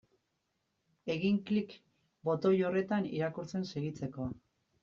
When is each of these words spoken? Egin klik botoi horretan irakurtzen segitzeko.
Egin 1.15 1.37
klik 1.51 1.75
botoi 2.31 2.55
horretan 2.71 3.09
irakurtzen 3.19 3.69
segitzeko. 3.75 4.31